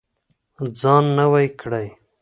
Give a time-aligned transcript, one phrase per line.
[0.81, 1.87] ځان نوی کړئ.